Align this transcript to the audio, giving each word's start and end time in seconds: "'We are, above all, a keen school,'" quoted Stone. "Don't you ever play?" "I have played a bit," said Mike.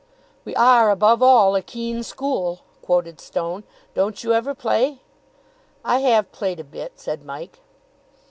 "'We 0.45 0.55
are, 0.55 0.89
above 0.89 1.21
all, 1.21 1.53
a 1.55 1.61
keen 1.61 2.01
school,'" 2.01 2.61
quoted 2.81 3.21
Stone. 3.21 3.65
"Don't 3.93 4.23
you 4.23 4.33
ever 4.33 4.55
play?" 4.55 5.01
"I 5.85 5.99
have 5.99 6.31
played 6.31 6.59
a 6.59 6.63
bit," 6.63 6.93
said 6.95 7.23
Mike. 7.23 7.59